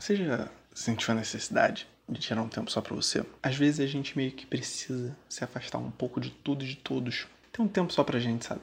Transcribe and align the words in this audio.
Você 0.00 0.16
já 0.16 0.48
sentiu 0.74 1.12
a 1.12 1.14
necessidade 1.14 1.86
de 2.08 2.18
tirar 2.18 2.40
um 2.40 2.48
tempo 2.48 2.70
só 2.70 2.80
para 2.80 2.96
você? 2.96 3.22
Às 3.42 3.56
vezes 3.56 3.80
a 3.80 3.86
gente 3.86 4.16
meio 4.16 4.32
que 4.32 4.46
precisa 4.46 5.14
se 5.28 5.44
afastar 5.44 5.76
um 5.76 5.90
pouco 5.90 6.18
de 6.18 6.30
tudo 6.30 6.64
e 6.64 6.68
de 6.68 6.76
todos. 6.76 7.26
Ter 7.52 7.60
um 7.60 7.68
tempo 7.68 7.92
só 7.92 8.02
pra 8.02 8.18
gente, 8.18 8.46
sabe? 8.46 8.62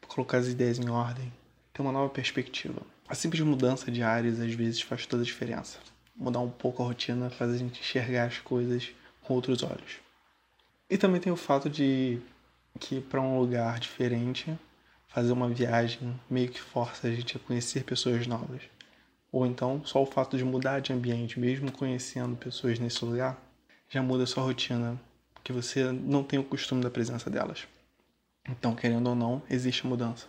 Pra 0.00 0.10
colocar 0.10 0.38
as 0.38 0.48
ideias 0.48 0.80
em 0.80 0.90
ordem, 0.90 1.32
ter 1.72 1.80
uma 1.80 1.92
nova 1.92 2.12
perspectiva. 2.12 2.82
A 3.08 3.14
simples 3.14 3.40
mudança 3.42 3.88
de 3.88 4.02
áreas 4.02 4.40
às 4.40 4.52
vezes 4.52 4.80
faz 4.80 5.06
toda 5.06 5.22
a 5.22 5.24
diferença. 5.24 5.78
Mudar 6.16 6.40
um 6.40 6.50
pouco 6.50 6.82
a 6.82 6.86
rotina 6.86 7.30
faz 7.30 7.52
a 7.52 7.56
gente 7.56 7.78
enxergar 7.78 8.24
as 8.24 8.38
coisas 8.38 8.90
com 9.22 9.34
outros 9.34 9.62
olhos. 9.62 10.00
E 10.90 10.98
também 10.98 11.20
tem 11.20 11.32
o 11.32 11.36
fato 11.36 11.70
de 11.70 12.18
que 12.80 13.00
para 13.00 13.20
um 13.20 13.38
lugar 13.38 13.78
diferente, 13.78 14.52
fazer 15.06 15.30
uma 15.30 15.48
viagem 15.48 16.20
meio 16.28 16.48
que 16.48 16.60
força 16.60 17.06
a 17.06 17.12
gente 17.12 17.36
a 17.36 17.40
conhecer 17.40 17.84
pessoas 17.84 18.26
novas. 18.26 18.62
Ou 19.34 19.44
então, 19.44 19.84
só 19.84 20.00
o 20.00 20.06
fato 20.06 20.38
de 20.38 20.44
mudar 20.44 20.78
de 20.78 20.92
ambiente, 20.92 21.40
mesmo 21.40 21.72
conhecendo 21.72 22.36
pessoas 22.36 22.78
nesse 22.78 23.04
lugar, 23.04 23.36
já 23.88 24.00
muda 24.00 24.26
sua 24.26 24.44
rotina, 24.44 24.96
porque 25.34 25.52
você 25.52 25.90
não 25.90 26.22
tem 26.22 26.38
o 26.38 26.44
costume 26.44 26.80
da 26.80 26.88
presença 26.88 27.28
delas. 27.28 27.66
Então, 28.48 28.76
querendo 28.76 29.08
ou 29.08 29.16
não, 29.16 29.42
existe 29.50 29.84
a 29.84 29.88
mudança. 29.88 30.28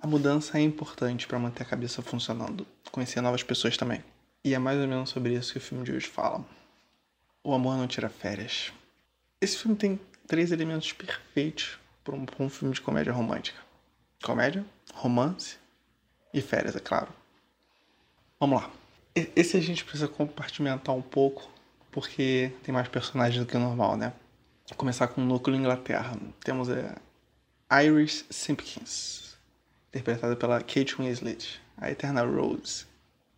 A 0.00 0.06
mudança 0.06 0.58
é 0.58 0.60
importante 0.60 1.26
para 1.26 1.40
manter 1.40 1.64
a 1.64 1.66
cabeça 1.66 2.02
funcionando, 2.02 2.64
conhecer 2.92 3.20
novas 3.20 3.42
pessoas 3.42 3.76
também. 3.76 4.04
E 4.44 4.54
é 4.54 4.60
mais 4.60 4.80
ou 4.80 4.86
menos 4.86 5.10
sobre 5.10 5.34
isso 5.34 5.50
que 5.50 5.58
o 5.58 5.60
filme 5.60 5.82
de 5.82 5.90
hoje 5.90 6.06
fala. 6.06 6.46
O 7.42 7.52
amor 7.52 7.76
não 7.76 7.88
tira 7.88 8.08
férias. 8.08 8.72
Esse 9.40 9.58
filme 9.58 9.76
tem 9.76 10.00
três 10.28 10.52
elementos 10.52 10.92
perfeitos 10.92 11.80
para 12.04 12.14
um, 12.14 12.24
um 12.38 12.48
filme 12.48 12.72
de 12.72 12.80
comédia 12.80 13.12
romântica: 13.12 13.58
comédia, 14.22 14.64
romance 14.94 15.56
e 16.32 16.40
férias, 16.40 16.76
é 16.76 16.80
claro. 16.80 17.19
Vamos 18.42 18.62
lá. 18.62 18.70
Esse 19.36 19.58
a 19.58 19.60
gente 19.60 19.84
precisa 19.84 20.08
compartimentar 20.08 20.94
um 20.94 21.02
pouco, 21.02 21.46
porque 21.90 22.50
tem 22.62 22.72
mais 22.72 22.88
personagens 22.88 23.38
do 23.38 23.46
que 23.46 23.54
o 23.54 23.60
normal, 23.60 23.98
né? 23.98 24.14
Vou 24.66 24.78
começar 24.78 25.08
com 25.08 25.20
o 25.20 25.24
núcleo 25.26 25.54
Inglaterra. 25.54 26.16
Temos 26.42 26.68
a 27.68 27.84
Iris 27.84 28.24
Simpkins, 28.30 29.36
interpretada 29.88 30.34
pela 30.36 30.58
Kate 30.60 30.96
Winslet, 30.98 31.60
a 31.76 31.90
eterna 31.90 32.22
Rose. 32.22 32.86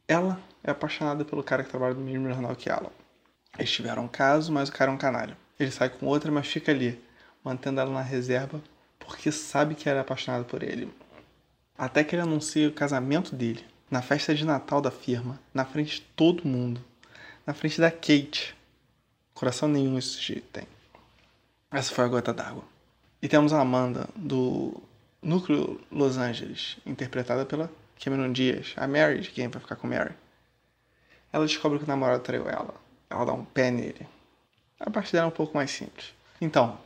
Ela 0.06 0.40
é 0.62 0.70
apaixonada 0.70 1.24
pelo 1.24 1.42
cara 1.42 1.64
que 1.64 1.70
trabalha 1.70 1.94
no 1.94 2.02
mesmo 2.02 2.28
jornal 2.28 2.54
que 2.54 2.70
ela. 2.70 2.92
Eles 3.58 3.72
tiveram 3.72 4.04
um 4.04 4.08
caso, 4.08 4.52
mas 4.52 4.68
o 4.68 4.72
cara 4.72 4.92
é 4.92 4.94
um 4.94 4.98
canalha. 4.98 5.36
Ele 5.58 5.72
sai 5.72 5.90
com 5.90 6.06
outra, 6.06 6.30
mas 6.30 6.46
fica 6.46 6.70
ali, 6.70 7.02
mantendo 7.42 7.80
ela 7.80 7.90
na 7.90 8.02
reserva, 8.02 8.62
porque 9.00 9.32
sabe 9.32 9.74
que 9.74 9.88
ela 9.88 9.98
é 9.98 10.02
apaixonada 10.02 10.44
por 10.44 10.62
ele. 10.62 10.94
Até 11.76 12.04
que 12.04 12.14
ele 12.14 12.22
anuncia 12.22 12.68
o 12.68 12.72
casamento 12.72 13.34
dele 13.34 13.71
na 13.92 14.00
festa 14.00 14.34
de 14.34 14.42
Natal 14.42 14.80
da 14.80 14.90
firma, 14.90 15.38
na 15.52 15.66
frente 15.66 15.96
de 15.96 16.00
todo 16.16 16.48
mundo, 16.48 16.82
na 17.46 17.52
frente 17.52 17.78
da 17.78 17.90
Kate. 17.90 18.56
Coração 19.34 19.68
nenhum 19.68 19.98
esse 19.98 20.08
sujeito 20.08 20.46
tem. 20.50 20.66
Essa 21.70 21.94
foi 21.94 22.06
a 22.06 22.08
gota 22.08 22.32
d'água. 22.32 22.64
E 23.20 23.28
temos 23.28 23.52
a 23.52 23.60
Amanda, 23.60 24.08
do 24.16 24.82
Núcleo 25.20 25.78
Los 25.90 26.16
Angeles, 26.16 26.78
interpretada 26.86 27.44
pela 27.44 27.70
Cameron 28.02 28.32
Diaz, 28.32 28.72
a 28.78 28.88
Mary, 28.88 29.20
de 29.20 29.30
quem 29.30 29.48
vai 29.48 29.60
ficar 29.60 29.76
com 29.76 29.86
Mary. 29.86 30.14
Ela 31.30 31.44
descobre 31.44 31.78
que 31.78 31.84
o 31.84 31.88
namorado 31.88 32.22
traiu 32.22 32.48
ela. 32.48 32.74
Ela 33.10 33.26
dá 33.26 33.34
um 33.34 33.44
pé 33.44 33.70
nele. 33.70 34.08
A 34.80 34.88
parte 34.88 35.12
dela 35.12 35.26
é 35.26 35.28
um 35.28 35.32
pouco 35.32 35.54
mais 35.54 35.70
simples. 35.70 36.14
Então, 36.40 36.78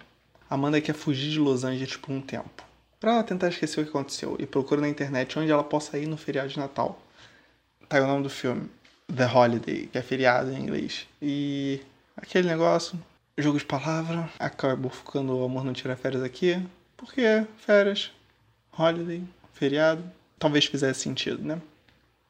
Amanda 0.50 0.80
quer 0.80 0.94
fugir 0.94 1.30
de 1.30 1.38
Los 1.38 1.62
Angeles 1.62 1.96
por 1.96 2.10
um 2.10 2.20
tempo 2.20 2.65
para 2.98 3.12
ela 3.12 3.22
tentar 3.22 3.48
esquecer 3.48 3.80
o 3.80 3.84
que 3.84 3.90
aconteceu 3.90 4.36
e 4.38 4.46
procura 4.46 4.80
na 4.80 4.88
internet 4.88 5.38
onde 5.38 5.50
ela 5.50 5.64
possa 5.64 5.98
ir 5.98 6.06
no 6.06 6.16
feriado 6.16 6.48
de 6.48 6.58
Natal. 6.58 6.98
Tá 7.88 7.98
aí 7.98 8.02
o 8.02 8.06
nome 8.06 8.22
do 8.22 8.30
filme, 8.30 8.68
The 9.14 9.26
Holiday, 9.26 9.86
que 9.86 9.98
é 9.98 10.02
feriado 10.02 10.50
em 10.50 10.60
inglês. 10.60 11.06
E 11.20 11.80
aquele 12.16 12.48
negócio, 12.48 12.98
jogo 13.38 13.58
de 13.58 13.64
palavra, 13.64 14.28
acabou 14.38 14.90
ficando 14.90 15.36
o 15.36 15.44
amor 15.44 15.64
não 15.64 15.72
tira 15.72 15.96
férias 15.96 16.22
aqui, 16.22 16.60
porque 16.96 17.46
férias, 17.58 18.10
holiday, 18.76 19.22
feriado, 19.52 20.02
talvez 20.38 20.66
fizesse 20.66 21.00
sentido, 21.00 21.42
né? 21.42 21.60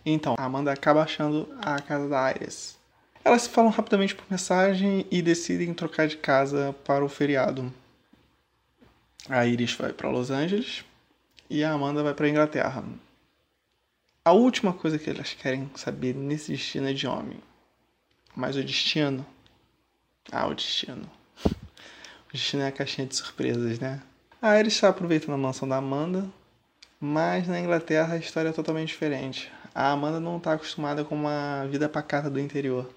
Então, 0.05 0.35
a 0.39 0.45
Amanda 0.45 0.73
acaba 0.73 1.03
achando 1.03 1.49
a 1.61 1.81
casa 1.81 2.09
da 2.09 2.31
Iris. 2.31 2.77
Elas 3.25 3.43
se 3.43 3.49
falam 3.49 3.73
rapidamente 3.73 4.15
por 4.15 4.25
mensagem 4.31 5.05
e 5.11 5.21
decidem 5.21 5.75
trocar 5.75 6.07
de 6.07 6.17
casa 6.17 6.73
para 6.85 7.05
o 7.05 7.09
feriado. 7.09 7.73
A 9.29 9.45
Iris 9.45 9.73
vai 9.73 9.93
para 9.93 10.09
Los 10.09 10.31
Angeles 10.31 10.85
e 11.51 11.65
a 11.65 11.73
Amanda 11.73 12.03
vai 12.03 12.15
para 12.15 12.29
Inglaterra. 12.29 12.85
A 14.25 14.33
última 14.33 14.73
coisa 14.73 14.99
que 14.99 15.11
elas 15.11 15.35
querem 15.35 15.69
saber 15.75 16.15
nesse 16.15 16.53
destino 16.53 16.89
é 16.89 16.93
de 16.93 17.07
homem. 17.07 17.41
Mas 18.35 18.57
o 18.57 18.63
destino. 18.63 19.27
Ah, 20.31 20.47
o 20.47 20.55
destino. 20.55 21.11
O 21.45 22.33
destino 22.33 22.63
é 22.63 22.69
a 22.69 22.73
caixinha 22.73 23.07
de 23.07 23.17
surpresas, 23.17 23.81
né? 23.81 24.01
A 24.41 24.59
Iris 24.59 24.75
está 24.75 24.91
aproveitando 24.91 25.35
a 25.35 25.39
mansão 25.39 25.69
da 25.69 25.77
Amanda, 25.77 26.29
mas 27.01 27.49
na 27.49 27.59
Inglaterra 27.59 28.15
a 28.15 28.19
história 28.19 28.51
é 28.51 28.53
totalmente 28.53 28.89
diferente. 28.89 29.51
A 29.75 29.91
Amanda 29.91 30.21
não 30.21 30.37
está 30.37 30.53
acostumada 30.53 31.05
com 31.05 31.17
uma 31.17 31.67
vida 31.71 31.89
pacata 31.89 32.31
do 32.31 32.39
interior. 32.39 32.89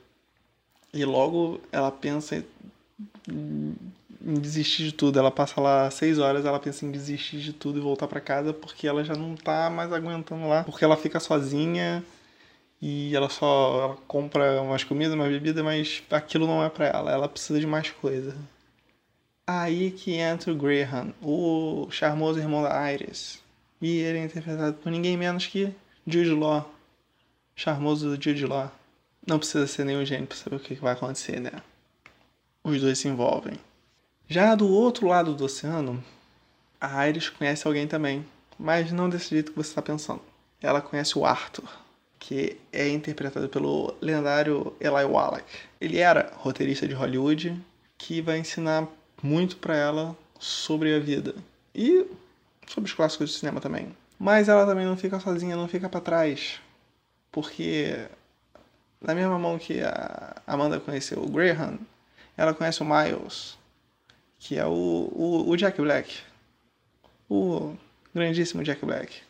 E 0.94 1.04
logo 1.06 1.60
ela 1.72 1.92
pensa 1.92 2.44
em 4.22 4.36
desistir 4.36 4.84
de 4.84 4.92
tudo. 4.92 5.20
Ela 5.20 5.32
passa 5.32 5.60
lá 5.62 5.90
seis 5.92 6.20
horas, 6.20 6.46
ela 6.46 6.60
pensa 6.60 6.86
em 6.86 6.92
desistir 6.92 7.40
de 7.40 7.54
tudo 7.54 7.80
e 7.80 7.82
voltar 7.82 8.08
para 8.08 8.20
casa 8.20 8.54
porque 8.54 8.88
ela 8.88 9.04
já 9.04 9.16
não 9.16 9.36
tá 9.36 9.70
mais 9.70 9.92
aguentando 9.92 10.48
lá. 10.48 10.64
Porque 10.64 10.84
ela 10.84 10.98
fica 10.98 11.20
sozinha 11.20 12.04
e 12.82 13.16
ela 13.16 13.30
só 13.30 13.84
ela 13.84 13.98
compra 14.08 14.62
umas 14.62 14.84
comidas, 14.84 15.14
uma 15.14 15.28
bebida, 15.28 15.64
mas 15.64 16.04
aquilo 16.10 16.48
não 16.48 16.64
é 16.64 16.70
para 16.70 16.88
ela. 16.88 17.12
Ela 17.12 17.28
precisa 17.30 17.60
de 17.60 17.68
mais 17.68 17.90
coisa. 17.92 18.36
Aí 19.46 19.92
que 19.92 20.14
entra 20.14 20.52
o 20.52 20.56
Graham, 20.56 21.14
o 21.22 21.88
charmoso 21.90 22.40
irmão 22.40 22.62
da 22.62 22.94
Iris. 22.94 23.40
E 23.82 23.98
ele 23.98 24.20
é 24.20 24.24
interpretado 24.24 24.78
por 24.78 24.92
ninguém 24.92 25.18
menos 25.18 25.48
que 25.48 25.74
Jude 26.06 26.32
Law. 26.32 26.72
Charmoso 27.56 28.12
Jude 28.22 28.46
Law. 28.46 28.72
Não 29.26 29.40
precisa 29.40 29.68
ser 29.68 29.86
nenhum 29.86 30.06
gênio 30.06 30.28
pra 30.28 30.38
saber 30.38 30.56
o 30.58 30.60
que 30.60 30.76
vai 30.76 30.94
acontecer, 30.94 31.40
né? 31.40 31.52
Os 32.64 32.80
dois 32.80 33.00
se 33.00 33.08
envolvem. 33.08 33.58
Já 34.32 34.54
do 34.54 34.70
outro 34.70 35.08
lado 35.08 35.34
do 35.34 35.46
oceano, 35.46 36.04
a 36.80 37.08
Iris 37.08 37.30
conhece 37.30 37.66
alguém 37.66 37.88
também, 37.88 38.24
mas 38.60 38.92
não 38.92 39.10
desse 39.10 39.32
jeito 39.32 39.52
que 39.52 39.58
você 39.58 39.70
está 39.70 39.82
pensando. 39.82 40.22
Ela 40.62 40.84
conhece 40.84 41.18
o 41.18 41.26
Arthur, 41.26 41.68
que 42.20 42.56
é 42.72 42.88
interpretado 42.90 43.50
pelo 43.50 43.96
lendário 44.00 44.72
Eli 44.80 45.04
Wallach. 45.04 45.44
Ele 45.82 45.98
era 45.98 46.32
roteirista 46.36 46.88
de 46.88 46.94
Hollywood, 46.94 47.60
que 47.98 48.22
vai 48.22 48.38
ensinar 48.38 48.88
muito 49.24 49.58
para 49.58 49.76
ela 49.76 50.16
sobre 50.40 50.94
a 50.94 51.00
vida 51.00 51.34
e 51.74 52.06
sobre 52.68 52.88
os 52.88 52.94
clássicos 52.94 53.32
do 53.32 53.36
cinema 53.36 53.60
também. 53.60 53.98
Mas 54.20 54.48
ela 54.48 54.64
também 54.64 54.86
não 54.86 54.96
fica 54.96 55.20
sozinha, 55.20 55.56
não 55.56 55.68
fica 55.68 55.90
para 55.90 56.02
trás, 56.02 56.62
porque 57.32 58.06
na 59.02 59.16
mesma 59.16 59.40
mão 59.40 59.58
que 59.58 59.82
a 59.82 60.36
Amanda 60.46 60.80
conheceu 60.80 61.18
o 61.24 61.28
Graham, 61.28 61.80
ela 62.38 62.54
conhece 62.54 62.84
o 62.84 62.86
Miles, 62.86 63.58
que 64.40 64.58
é 64.58 64.66
o, 64.66 64.70
o, 64.70 65.50
o 65.50 65.58
Jack 65.58 65.80
Black. 65.82 66.18
O 67.30 67.76
grandíssimo 68.16 68.64
Jack 68.64 68.84
Black. 68.86 69.22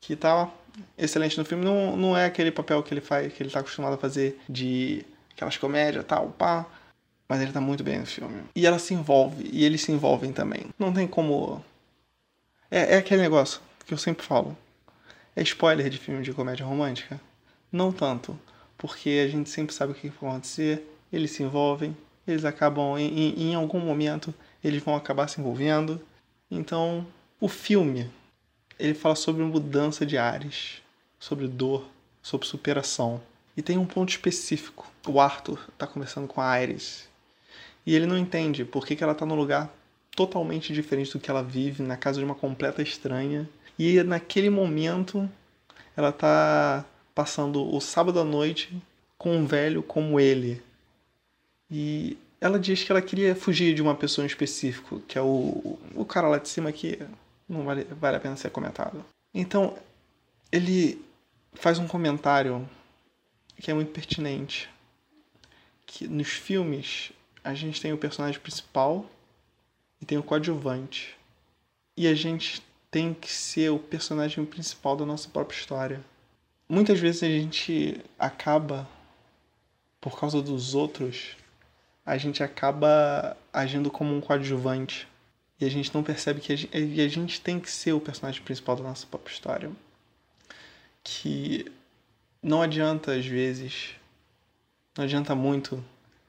Que 0.00 0.16
tá 0.16 0.50
excelente 0.98 1.38
no 1.38 1.44
filme. 1.44 1.64
Não, 1.64 1.96
não 1.96 2.16
é 2.16 2.24
aquele 2.24 2.50
papel 2.50 2.82
que 2.82 2.92
ele 2.92 3.00
faz, 3.00 3.32
que 3.32 3.42
ele 3.42 3.50
tá 3.50 3.60
acostumado 3.60 3.94
a 3.94 3.98
fazer 3.98 4.40
de 4.48 5.04
aquelas 5.32 5.56
comédias 5.56 6.04
tal, 6.06 6.30
pá. 6.30 6.66
Mas 7.28 7.40
ele 7.40 7.52
tá 7.52 7.60
muito 7.60 7.84
bem 7.84 7.98
no 7.98 8.06
filme. 8.06 8.42
E 8.54 8.66
ela 8.66 8.78
se 8.78 8.92
envolve, 8.92 9.48
e 9.50 9.64
eles 9.64 9.82
se 9.82 9.92
envolvem 9.92 10.32
também. 10.32 10.66
Não 10.78 10.92
tem 10.92 11.06
como. 11.06 11.64
É, 12.70 12.94
é 12.94 12.96
aquele 12.98 13.22
negócio 13.22 13.60
que 13.86 13.94
eu 13.94 13.98
sempre 13.98 14.24
falo. 14.24 14.56
É 15.36 15.42
spoiler 15.42 15.88
de 15.88 15.98
filme 15.98 16.22
de 16.22 16.32
comédia 16.32 16.66
romântica? 16.66 17.20
Não 17.72 17.90
tanto. 17.92 18.38
Porque 18.76 19.22
a 19.24 19.28
gente 19.28 19.48
sempre 19.48 19.74
sabe 19.74 19.92
o 19.92 19.94
que 19.94 20.08
vai 20.08 20.30
acontecer, 20.30 20.86
eles 21.12 21.30
se 21.30 21.42
envolvem, 21.42 21.96
eles 22.26 22.44
acabam 22.44 22.98
em, 22.98 23.08
em, 23.08 23.50
em 23.50 23.54
algum 23.54 23.80
momento 23.80 24.34
eles 24.64 24.82
vão 24.82 24.96
acabar 24.96 25.28
se 25.28 25.40
envolvendo. 25.40 26.00
Então, 26.50 27.06
o 27.40 27.48
filme 27.48 28.10
ele 28.78 28.94
fala 28.94 29.14
sobre 29.14 29.44
mudança 29.44 30.04
de 30.04 30.16
ares, 30.18 30.82
sobre 31.18 31.46
dor, 31.46 31.86
sobre 32.22 32.46
superação. 32.46 33.20
E 33.56 33.62
tem 33.62 33.78
um 33.78 33.86
ponto 33.86 34.08
específico. 34.08 34.90
O 35.06 35.20
Arthur 35.20 35.60
está 35.72 35.86
conversando 35.86 36.26
com 36.26 36.40
a 36.40 36.60
Iris. 36.60 37.08
E 37.86 37.94
ele 37.94 38.06
não 38.06 38.16
entende 38.16 38.64
por 38.64 38.86
que, 38.86 38.96
que 38.96 39.04
ela 39.04 39.12
está 39.12 39.24
num 39.24 39.34
lugar 39.34 39.72
totalmente 40.16 40.72
diferente 40.72 41.12
do 41.12 41.20
que 41.20 41.30
ela 41.30 41.42
vive, 41.42 41.82
na 41.82 41.96
casa 41.96 42.18
de 42.18 42.24
uma 42.24 42.34
completa 42.34 42.82
estranha. 42.82 43.48
E 43.78 44.02
naquele 44.02 44.50
momento 44.50 45.28
ela 45.96 46.08
está 46.08 46.84
passando 47.14 47.62
o 47.72 47.80
sábado 47.80 48.18
à 48.18 48.24
noite 48.24 48.76
com 49.16 49.36
um 49.36 49.46
velho 49.46 49.82
como 49.82 50.18
ele. 50.18 50.62
E 51.70 52.18
ela 52.44 52.60
diz 52.60 52.84
que 52.84 52.92
ela 52.92 53.00
queria 53.00 53.34
fugir 53.34 53.74
de 53.74 53.80
uma 53.80 53.94
pessoa 53.94 54.22
em 54.22 54.26
específico, 54.26 55.00
que 55.08 55.16
é 55.16 55.22
o, 55.22 55.78
o 55.94 56.04
cara 56.04 56.28
lá 56.28 56.36
de 56.36 56.46
cima 56.46 56.70
que 56.70 56.98
não 57.48 57.64
vale, 57.64 57.84
vale 57.84 58.18
a 58.18 58.20
pena 58.20 58.36
ser 58.36 58.50
comentado. 58.50 59.02
Então, 59.32 59.78
ele 60.52 61.02
faz 61.54 61.78
um 61.78 61.88
comentário 61.88 62.68
que 63.56 63.70
é 63.70 63.74
muito 63.74 63.92
pertinente. 63.92 64.68
Que 65.86 66.06
nos 66.06 66.28
filmes 66.28 67.12
a 67.42 67.54
gente 67.54 67.80
tem 67.80 67.94
o 67.94 67.98
personagem 67.98 68.38
principal 68.38 69.06
e 69.98 70.04
tem 70.04 70.18
o 70.18 70.22
coadjuvante. 70.22 71.16
E 71.96 72.06
a 72.06 72.14
gente 72.14 72.62
tem 72.90 73.14
que 73.14 73.32
ser 73.32 73.70
o 73.70 73.78
personagem 73.78 74.44
principal 74.44 74.98
da 74.98 75.06
nossa 75.06 75.30
própria 75.30 75.56
história. 75.56 76.04
Muitas 76.68 77.00
vezes 77.00 77.22
a 77.22 77.26
gente 77.26 78.04
acaba, 78.18 78.86
por 79.98 80.20
causa 80.20 80.42
dos 80.42 80.74
outros, 80.74 81.36
a 82.04 82.16
gente 82.16 82.42
acaba 82.42 83.36
agindo 83.52 83.90
como 83.90 84.14
um 84.14 84.20
coadjuvante. 84.20 85.08
E 85.60 85.64
a 85.64 85.70
gente 85.70 85.94
não 85.94 86.02
percebe 86.02 86.40
que 86.40 86.52
a 86.52 86.56
gente, 86.56 86.76
a 86.76 87.08
gente 87.08 87.40
tem 87.40 87.60
que 87.60 87.70
ser 87.70 87.92
o 87.92 88.00
personagem 88.00 88.42
principal 88.42 88.76
da 88.76 88.82
nossa 88.82 89.06
própria 89.06 89.32
história. 89.32 89.70
Que 91.02 91.70
não 92.42 92.60
adianta, 92.60 93.12
às 93.14 93.24
vezes, 93.24 93.94
não 94.96 95.04
adianta 95.04 95.34
muito 95.34 95.82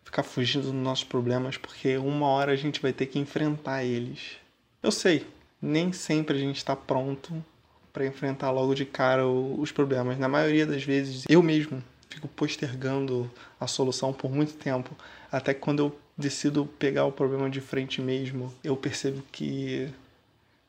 ficar 0.04 0.24
fugindo 0.24 0.64
dos 0.64 0.74
nossos 0.74 1.04
problemas, 1.04 1.58
porque 1.58 1.98
uma 1.98 2.28
hora 2.28 2.54
a 2.54 2.56
gente 2.56 2.82
vai 2.82 2.94
ter 2.94 3.08
que 3.08 3.20
enfrentar 3.20 3.84
eles. 3.84 4.38
Eu 4.82 4.92
sei, 4.92 5.26
nem 5.62 5.92
sempre 5.92 6.38
a 6.38 6.40
gente 6.40 6.58
está 6.58 6.76
pronto 6.76 7.44
para 7.92 8.06
enfrentar 8.06 8.52
logo 8.52 8.76
de 8.76 8.86
cara 8.86 9.28
os 9.28 9.72
problemas. 9.72 10.18
Na 10.18 10.28
maioria 10.28 10.66
das 10.66 10.84
vezes, 10.84 11.26
eu 11.28 11.42
mesmo 11.42 11.84
fico 12.16 12.28
postergando 12.30 13.30
a 13.60 13.68
solução 13.68 14.14
por 14.14 14.32
muito 14.32 14.54
tempo, 14.54 14.96
até 15.32 15.54
que 15.54 15.60
quando 15.60 15.80
eu 15.80 16.00
decido 16.18 16.66
pegar 16.66 17.06
o 17.06 17.12
problema 17.12 17.50
de 17.50 17.60
frente 17.60 18.02
mesmo, 18.02 18.54
eu 18.64 18.76
percebo 18.76 19.22
que 19.32 19.90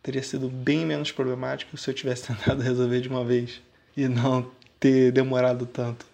teria 0.02 0.22
sido 0.22 0.48
bem 0.48 0.84
menos 0.84 1.12
problemático 1.12 1.76
se 1.76 1.88
eu 1.88 1.94
tivesse 1.94 2.26
tentado 2.34 2.62
resolver 2.62 3.00
de 3.00 3.08
uma 3.08 3.24
vez 3.24 3.60
e 3.96 4.08
não 4.08 4.50
ter 4.78 5.12
demorado 5.12 5.66
tanto. 5.66 6.04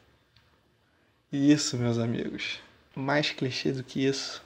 E 1.32 1.50
isso, 1.50 1.78
meus 1.78 1.98
amigos, 1.98 2.60
mais 2.94 3.30
clichê 3.30 3.72
do 3.72 3.82
que 3.82 4.04
isso 4.04 4.42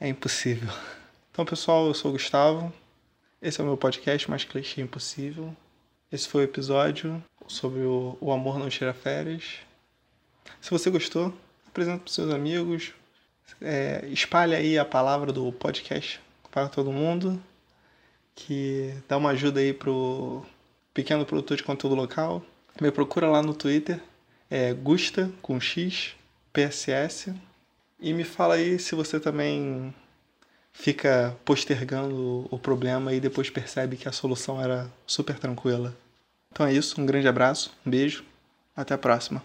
é 0.00 0.08
impossível. 0.08 0.72
Então, 1.30 1.44
pessoal, 1.44 1.86
eu 1.86 1.94
sou 1.94 2.10
o 2.10 2.14
Gustavo. 2.14 2.72
Esse 3.42 3.60
é 3.60 3.64
o 3.64 3.66
meu 3.66 3.76
podcast 3.76 4.28
mais 4.28 4.42
clichê 4.42 4.80
impossível. 4.80 5.54
Esse 6.10 6.26
foi 6.26 6.42
o 6.42 6.44
episódio 6.44 7.22
sobre 7.50 7.80
o, 7.80 8.16
o 8.20 8.32
amor 8.32 8.58
não 8.58 8.68
tira 8.68 8.94
férias. 8.94 9.56
Se 10.60 10.70
você 10.70 10.88
gostou, 10.88 11.34
apresente 11.66 12.00
para 12.00 12.12
seus 12.12 12.32
amigos. 12.32 12.92
É, 13.60 14.06
espalhe 14.08 14.54
aí 14.54 14.78
a 14.78 14.84
palavra 14.84 15.32
do 15.32 15.50
podcast 15.52 16.20
para 16.50 16.68
todo 16.68 16.92
mundo. 16.92 17.42
Que 18.34 18.94
dá 19.08 19.16
uma 19.16 19.30
ajuda 19.30 19.60
aí 19.60 19.72
pro 19.72 20.46
pequeno 20.94 21.26
produtor 21.26 21.56
de 21.56 21.62
conteúdo 21.62 21.96
local. 21.96 22.42
Me 22.80 22.90
procura 22.90 23.28
lá 23.28 23.42
no 23.42 23.52
Twitter, 23.52 24.00
é 24.48 24.72
Gusta 24.72 25.30
com 25.42 25.60
X 25.60 26.14
PSS 26.52 27.34
e 28.00 28.12
me 28.12 28.24
fala 28.24 28.54
aí 28.54 28.78
se 28.78 28.94
você 28.94 29.20
também 29.20 29.94
fica 30.72 31.36
postergando 31.44 32.46
o 32.50 32.58
problema 32.58 33.12
e 33.12 33.20
depois 33.20 33.50
percebe 33.50 33.96
que 33.96 34.08
a 34.08 34.12
solução 34.12 34.62
era 34.62 34.90
super 35.06 35.38
tranquila. 35.38 35.94
Então 36.52 36.66
é 36.66 36.72
isso, 36.72 37.00
um 37.00 37.06
grande 37.06 37.28
abraço, 37.28 37.72
um 37.86 37.90
beijo, 37.90 38.24
até 38.76 38.94
a 38.94 38.98
próxima. 38.98 39.42